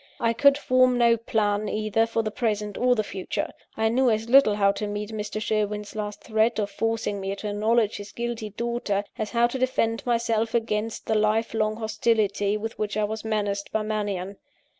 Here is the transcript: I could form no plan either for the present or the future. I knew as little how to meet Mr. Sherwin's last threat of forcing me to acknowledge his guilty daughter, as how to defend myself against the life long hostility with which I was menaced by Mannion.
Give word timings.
I 0.19 0.33
could 0.33 0.57
form 0.57 0.97
no 0.97 1.15
plan 1.15 1.69
either 1.69 2.07
for 2.07 2.23
the 2.23 2.31
present 2.31 2.75
or 2.75 2.95
the 2.95 3.03
future. 3.03 3.51
I 3.77 3.89
knew 3.89 4.09
as 4.09 4.27
little 4.27 4.55
how 4.55 4.71
to 4.71 4.87
meet 4.87 5.11
Mr. 5.11 5.39
Sherwin's 5.39 5.95
last 5.95 6.23
threat 6.23 6.57
of 6.57 6.71
forcing 6.71 7.21
me 7.21 7.35
to 7.35 7.49
acknowledge 7.49 7.97
his 7.97 8.11
guilty 8.11 8.49
daughter, 8.49 9.03
as 9.19 9.29
how 9.29 9.45
to 9.45 9.59
defend 9.59 10.03
myself 10.03 10.55
against 10.55 11.05
the 11.05 11.13
life 11.13 11.53
long 11.53 11.75
hostility 11.75 12.57
with 12.57 12.79
which 12.79 12.97
I 12.97 13.03
was 13.03 13.23
menaced 13.23 13.71
by 13.71 13.83
Mannion. 13.83 14.37